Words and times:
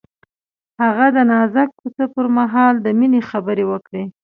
هغه 0.81 1.05
د 1.15 1.17
نازک 1.31 1.69
کوڅه 1.79 2.05
پر 2.13 2.25
مهال 2.37 2.73
د 2.81 2.87
مینې 2.99 3.21
خبرې 3.29 3.65
وکړې. 3.71 4.03